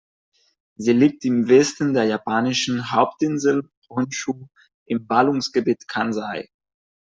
[0.77, 4.47] Sie liegt im Westen der japanischen Hauptinsel Honshū
[4.87, 6.49] im Ballungsgebiet Kansai.